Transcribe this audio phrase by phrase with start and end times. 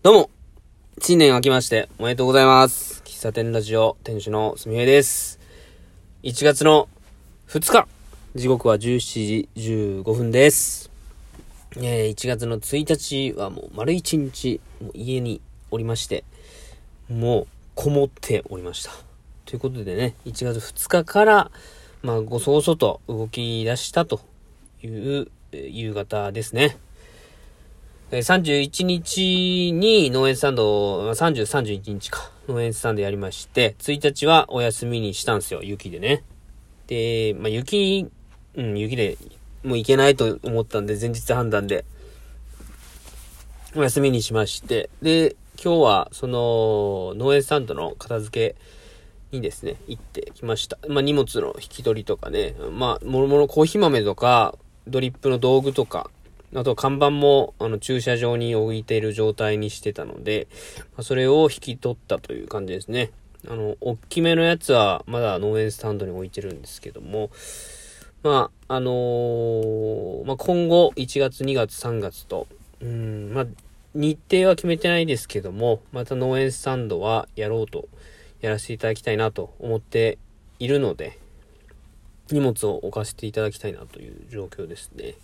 [0.00, 0.30] どうも、
[1.00, 3.02] 新年明けましておめでとうございます。
[3.04, 5.40] 喫茶店ラジオ店主のすみへいです。
[6.22, 6.88] 1月の
[7.48, 7.88] 2日、
[8.36, 10.92] 時刻は17時15分です。
[11.78, 15.40] えー、1月の1日はもう丸1日、もう家に
[15.72, 16.22] おりまして、
[17.10, 18.92] もうこもっておりました。
[19.46, 21.50] ということでね、1月2日から、
[22.02, 24.20] まあ、ごそごそと動き出したと
[24.80, 26.76] いう、夕方ですね。
[28.10, 36.24] 31日に農園スタンド、30、31日か、農園スタンドやりまして、1日はお休みにしたんですよ、雪でね。
[36.86, 38.10] で、まあ、雪、
[38.54, 39.18] うん、雪で
[39.62, 41.84] もう行けないと思ったんで、前日判断で、
[43.76, 50.78] お休みにしまして、で、今日は、その、農園スタンドの片付けにですね、行ってきました。
[50.88, 54.54] まあ、荷物の引き取りとかね、まあ、もろもろコーヒー豆とか、
[54.86, 56.10] ドリップの道具とか、
[56.54, 60.48] あと看板も、あの、駐車場に置いている状態にしてたので、
[60.96, 63.10] まそれを引き取ったという感じですね。
[63.46, 67.30] あの、大きめのやつは、まだ農園スタンドに置いてるんですけども、
[68.22, 72.46] まあ、あのーまあ、今後、1月、2月、3月と、
[72.80, 73.46] うん、まあ、
[73.94, 77.88] 日程は決めてないですけども、また農園スタンドはやろうと、
[78.40, 80.18] やらせていただきたいなと思って
[80.58, 81.18] いるので、
[82.30, 85.14] 荷物を置かせていただきたいなという状況ですね。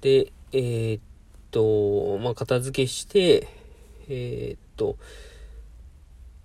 [0.00, 1.02] で、えーっ
[1.50, 3.48] と、まあ、片付けして、
[4.08, 4.96] えーっと、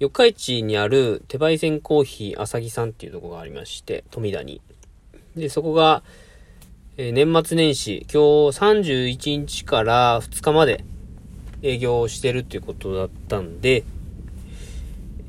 [0.00, 4.60] 四日市にある手焙煎コーヒーあさぎさんっていうとこがありまして、富田に。
[5.36, 6.02] で、そこが、
[6.96, 10.84] えー年末年始、今日31日から2日まで
[11.62, 13.84] 営業してるっていうことだったんで、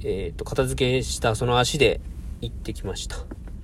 [0.03, 1.99] えっと、片付けしたその足で
[2.41, 3.17] 行ってきました。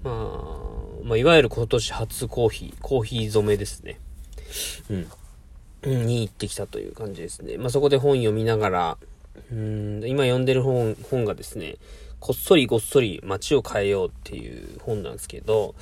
[0.03, 0.61] まあ、
[1.03, 3.99] まあ、いわゆる今年初コーヒー、コーヒー染めですね。
[4.89, 6.05] うん。
[6.05, 7.57] に行ってきたという感じですね。
[7.57, 8.97] まあ、そこで本読みながら、
[9.51, 11.77] うん、今読んでる本、本がですね、
[12.19, 15.73] こっそりごっそり街を変えようっていう本なんですけど、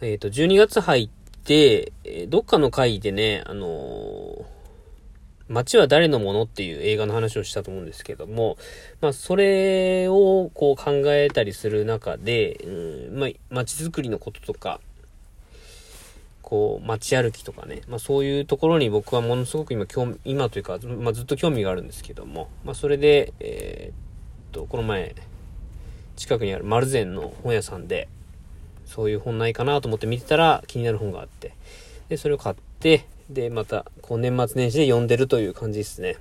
[0.00, 1.08] えっ、と、12月入っ
[1.44, 1.92] て、
[2.28, 4.56] どっかの回でね、あのー
[5.48, 8.56] 街は誰のものっていう映画の話をしたと思うんですけども、
[9.00, 14.80] まあ、それをこう考えたりする中で、うん、まあ、街づくりのこととか、
[16.46, 25.16] こう、街歩きとかね、まあそういうところに僕はものすごく今興味、今というか、まあずっと興味があるんですけども、まあそれで、えーっと、この前、
[26.14, 28.06] 近くにある丸善の本屋さんで、
[28.84, 31.52] そういう本ないかなと思って見てたら気になる本があって、
[32.08, 36.16] で、それを買って、で、また、こう年末年始で読んでるという感じですね。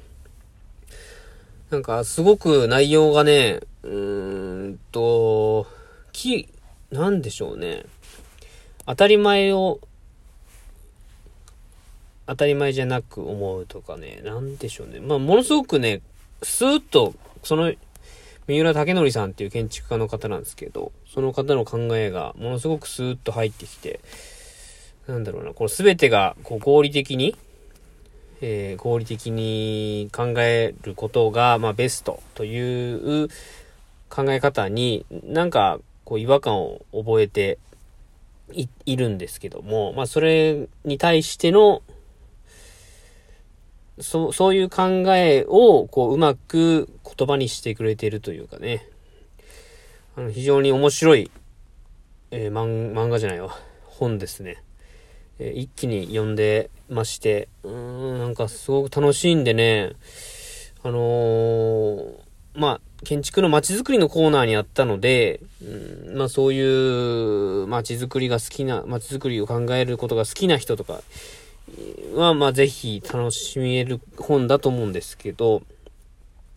[1.70, 5.68] なんか、すごく内容がね、うーんと、
[6.12, 6.50] き、
[6.90, 7.84] なんでしょうね。
[8.88, 9.80] 当たり前を
[12.28, 15.00] 当たり前じゃなく思うとかね、なんでしょうね。
[15.00, 16.02] まあ、ものすごくね、
[16.42, 17.14] スーッと、
[17.44, 17.74] その、
[18.48, 24.00] 三浦武則さんっていう建築家の方なんですけど、その方の考えがものすごくスーッと入ってきて、
[25.08, 27.36] なんだろうな、この全てがこう合理的に、
[28.42, 33.30] えー合理的に考えることが、まあ、ベストという
[34.10, 37.58] 考え方に、なんか、こう違和感を覚えて
[38.54, 41.82] いいるんですけども、まあ、それに対しての、
[44.00, 44.84] そう、そういう考
[45.16, 48.88] えを、こう、うまく言葉にしてくれているというかね。
[50.18, 51.32] あの、非常に面白い、
[52.32, 53.58] えー漫画じゃないわ。
[53.86, 54.64] 本ですね。
[55.40, 59.94] えー一気に読んでまして、うーん、なんかすごく楽しいんでね、
[60.84, 71.02] あのーまあ、建築の街づくりのコーナーにあったので、うん、まあそういう街づくりが好きな、街づくりを考えることが好きな人とか
[72.14, 75.64] は、まあぜひ楽しめる本だと思うんですけど、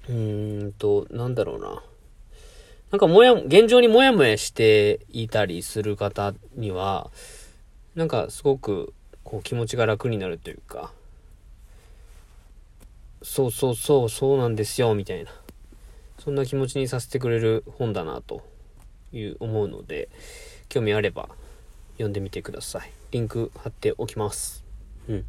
[0.08, 1.82] うーんと、なんだろうな。
[2.90, 7.10] なんかもや、現状にもやもやしていたりする方には、
[7.94, 10.92] なんかすごくこう気持ちが楽になるというか、
[13.22, 15.30] そうそうそう、そうなんですよ、みたいな。
[16.18, 18.42] そんな気持ちにさせてくれる本だなと
[19.12, 20.08] いう思うので、
[20.68, 21.28] 興味あれば
[21.94, 22.92] 読んでみてください。
[23.10, 24.67] リンク貼っておきます。
[25.08, 25.24] うん。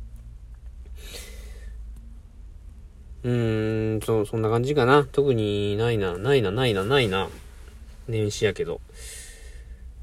[3.24, 5.08] うーん、そう、そんな感じかな。
[5.12, 7.30] 特にないな、ないな、ないな、ないな。
[8.08, 8.81] 年始やけど。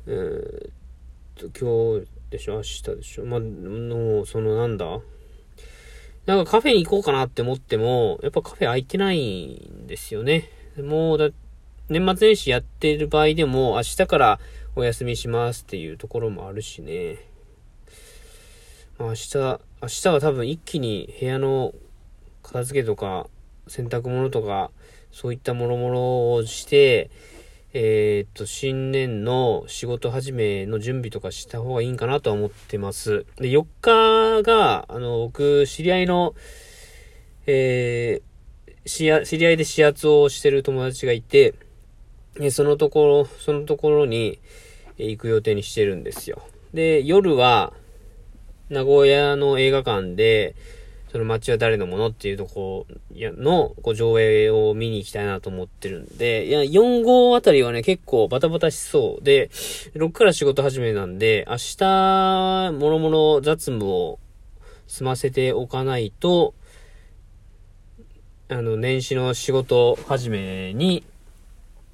[0.06, 2.56] えーっと、今日でしょ？
[2.56, 3.24] 明日でしょ？
[3.24, 5.00] まあ、の、そのなんだ？
[6.26, 10.50] なんかカフェに行こうかなって思っても、やっぱカフェ空いてないんですよね。
[10.76, 11.30] もうだ、
[11.88, 14.40] 年末年始やってる場合でも、明日から
[14.74, 17.18] お休みしますっていうところもあるしね。
[18.98, 21.74] まあ明日、明日は多分一気に部屋の
[22.42, 23.26] 片付けとか、
[23.68, 24.70] 洗濯物とか、
[25.12, 27.10] そういったもろもろをして、
[27.74, 33.26] えー、っと、新年の仕事始めの準備とかした方がいいんかなとは思ってます。
[33.36, 36.34] で、4日が、あの、僕、知り合いの、
[37.46, 41.52] えー、知り合いで視圧をしてる友達がいて、
[42.34, 44.38] で、そのところ、そのところに
[44.96, 46.42] 行く予定にしてるんですよ。
[46.72, 47.74] で、夜は、
[48.68, 50.54] 名古屋の映画館で、
[51.10, 59.48] その街は誰のものっていうとこのこう上映を見に行きたいなと思ってるんで、いや、4号あたりはね、結構バタバタしそうで、
[59.94, 64.18] 6から仕事始めなんで、明日、もろもろ雑務を
[64.88, 66.54] 済ませておかないと、
[68.48, 71.04] あの、年始の仕事始めに、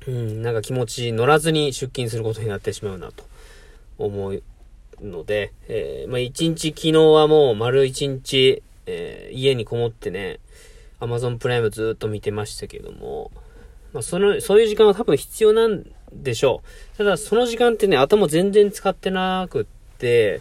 [0.07, 3.25] うん、なんか気持ち乗らずに出勤することになってしまうなと
[3.99, 4.43] 思う
[5.03, 10.41] ので、えー、まあ一日、昨日はもう丸一日、えー、家にこもってね、
[11.01, 13.31] アマゾンプライムずっと見てましたけども、
[13.93, 16.63] まあその、そういう時間は多分必要なんでしょ
[16.95, 16.99] う。
[16.99, 19.65] ただその時間ってね、頭全然使ってなくっ
[19.99, 20.41] て、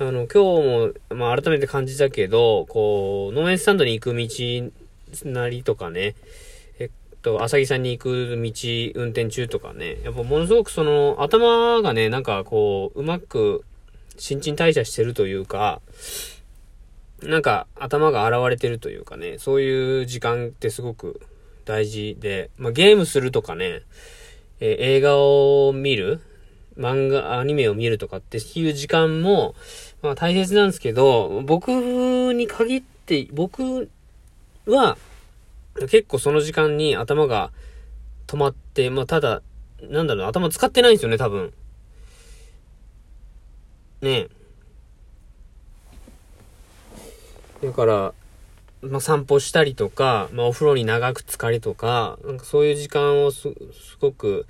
[0.00, 4.70] あの、今日も、まあ改めて感じたけど、こう、農園スタンドに行く道
[5.24, 6.14] なりとかね、
[6.78, 6.90] えっ
[7.22, 8.52] と、朝木さんに行く道、
[8.94, 13.64] 運転中とかね、やっぱものすごくその、頭がね、なんかこう、うまく、
[14.18, 15.80] 新陳代謝してるというか、
[17.22, 21.20] なんか頭が現れてるというかね、そういう時間ってすごく
[21.64, 23.82] 大事で、まあ、ゲームするとかね、
[24.60, 26.20] えー、映画を見る、
[26.78, 29.54] 漫画、アニメを見るとかっていう時間も、
[30.00, 31.68] まあ大切なんですけど、僕
[32.32, 33.88] に限って、僕
[34.66, 34.96] は、
[35.80, 37.50] 結構その時間に頭が
[38.26, 39.42] 止まって、まあただ、
[39.82, 41.52] なんだろう、頭使ってないんですよね、多分。
[44.00, 44.28] ね
[47.62, 48.14] だから、
[48.82, 53.42] まあ、散歩したりとか、まあ、お風呂に長く浸かりとか、なんかそういう時間をす、
[53.72, 54.46] すごく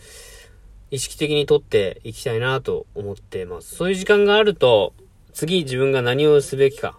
[0.90, 3.76] 意識的にとっていきたいなと思っています。
[3.76, 4.92] そういう時間があると、
[5.32, 6.98] 次自分が何をすべきか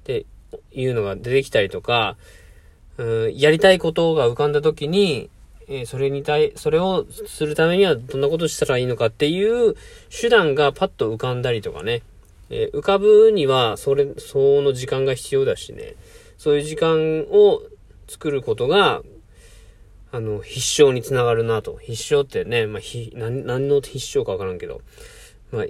[0.00, 0.26] って
[0.72, 2.16] いうのが出てきたりとか、
[2.96, 5.30] うん、やりたいことが浮かんだ時に、
[5.68, 9.74] え、それに対、それをするためにはどんなことしたらいいのかっていう
[10.08, 12.02] 手段がパッと浮かんだりとかね。
[12.50, 15.94] え、浮かぶには、それ、その時間が必要だしね。
[16.38, 17.62] そういう時間を
[18.08, 19.02] 作ることが、
[20.10, 21.76] あの、必勝につながるなと。
[21.82, 24.80] 必勝ってね、まあ、ひ、何、何の必勝かわからんけど、
[25.52, 25.64] まあ、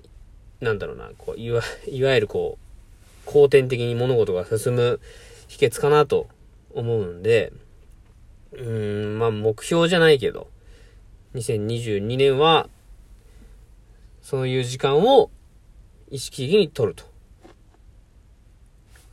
[0.64, 2.58] なんだろうな、こう、いわ、いわゆるこ
[3.26, 5.00] う、好転的に物事が進む
[5.48, 6.28] 秘訣かなと
[6.72, 7.52] 思うんで、
[8.52, 10.48] うん、まあ、目標じゃないけど、
[11.34, 12.68] 2022年は、
[14.22, 15.30] そういう時間を
[16.10, 17.04] 意識的に取ると。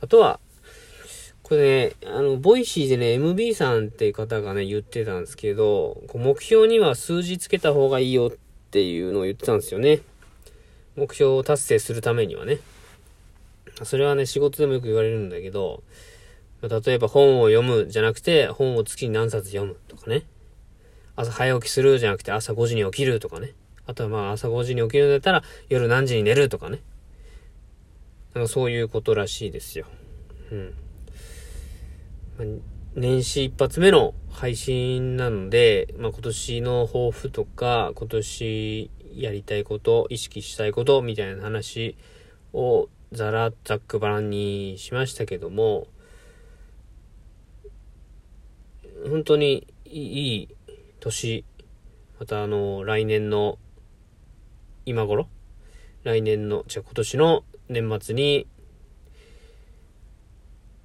[0.00, 0.40] あとは、
[1.42, 8.36] これね、あの、 Voicy でね、MB さんって方がね、言ってたんですけど、こう目標には数字つけた方がいいよっ
[8.70, 10.00] ていうのを言ってたんですよね。
[10.96, 12.58] 目標を達成するためにはね。
[13.84, 15.82] それはね、仕事でもよく言われるんだけど、
[16.68, 20.22] 例えば本を読むじゃなくて、本を月に何冊読むとかね。
[21.16, 23.54] 朝早起きするじゃなくて朝5時に起きるとかね。
[23.86, 26.80] あとはまあ朝5時に起きるんだったら夜何時に寝るとかね。
[28.34, 29.86] なんかそういうことらしいですよ。
[30.52, 30.54] う
[32.44, 32.62] ん。
[32.94, 41.96] 年始一発目の配信なので、まあ今年の抱負とか、今年やりたいこと、意識したいことみたいな話
[42.52, 45.86] をザラザックバランにしましたけども、
[49.16, 50.48] 本当にいい
[51.00, 51.42] 年、
[52.20, 53.56] またあの、来年の
[54.84, 55.26] 今頃？
[56.04, 58.46] 来年の、じゃ今年の年末に、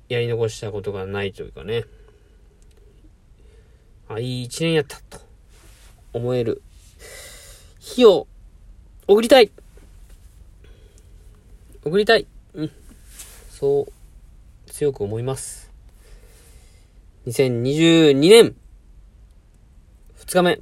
[0.08, 1.84] やり残したことがないというかね、
[4.08, 5.20] あ、いい一年やったと。
[6.14, 6.62] 思える。
[7.82, 8.28] 日を
[9.10, 9.52] 送りたい。
[11.84, 12.26] 送りたい。
[12.54, 12.72] うん。
[13.50, 15.71] そう、強く思います。
[17.28, 18.56] 2022年
[20.18, 20.60] 2日目。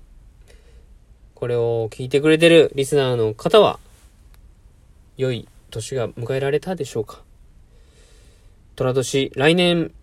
[1.34, 3.80] これを聞いてくれてるリスナーの方は、
[5.16, 7.24] 良い年が迎えられたでしょうか？
[8.76, 9.94] 虎年、来年、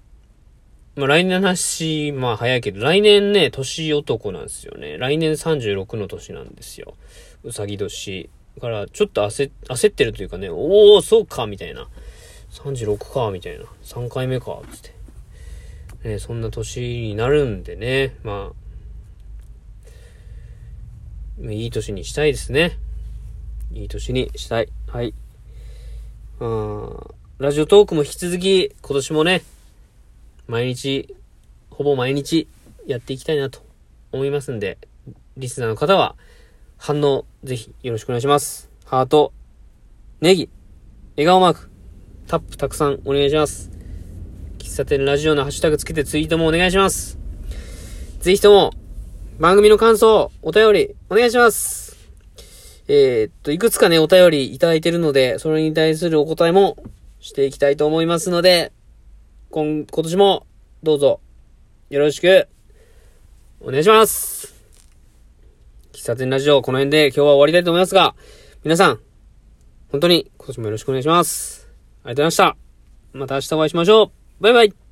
[0.95, 4.97] まあ来年の話、まあ早いけど、来年ね、年男なんですよね。
[4.97, 6.95] 来年36の年なんですよ。
[7.45, 8.31] うさぎ年。
[8.55, 11.87] だから、ちょっと焦、焦ってるというかね、おー、そうか、みたいな。
[12.51, 13.67] 36か、みたいな。
[13.83, 14.96] 3回目か、つって。
[16.07, 18.53] ね、そんな年になるんでね、ま
[21.45, 22.79] あ、いい年にしたいですね。
[23.73, 24.69] いい年にしたい。
[24.87, 25.13] はい。
[26.41, 29.43] あラジオトークも引き続き、今年もね、
[30.47, 31.15] 毎日
[31.71, 32.49] ほぼ毎日
[32.87, 33.61] やっていきたいなと
[34.13, 34.79] 思いますんで、
[35.37, 36.15] リスナーの方は
[36.79, 38.71] 反応ぜひよろしくお願いします。
[38.85, 39.33] ハート、
[40.21, 40.49] ネギ、
[41.17, 41.71] 笑顔マーク、
[42.29, 43.76] タップたくさんお願いします。
[44.67, 47.19] 喫茶店ラジオのハッシュタグつけてツイートもお願いします。
[48.19, 48.73] ぜひとも、
[49.39, 51.97] 番組の感想、お便り、お願いします。
[52.89, 56.77] えー、っと、いくつかね、お便りいただいてるので、それに対するお答えも
[57.21, 58.73] していきたいと思いますので、
[59.51, 60.47] 今、今年も、
[60.83, 61.21] どうぞ、
[61.89, 62.49] よろしく、
[63.61, 64.55] お願いします
[65.93, 68.17] 喫茶店ラジオ、この辺で今日は終わりたいと思いますが、
[68.65, 69.01] 皆さん、
[69.91, 71.69] 本当に今年もよろしくお願いします。
[72.03, 72.57] ありがとうございました。
[73.13, 74.26] また明日お会いしましょう。
[74.41, 74.86] バイバイ。